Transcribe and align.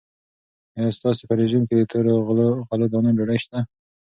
آیا 0.77 0.91
ستاسو 0.97 1.21
په 1.29 1.33
رژیم 1.41 1.63
کې 1.67 1.75
د 1.77 1.81
تورو 1.91 2.13
غلو 2.71 2.85
دانو 2.91 3.15
ډوډۍ 3.17 3.39
شته؟ 3.43 3.59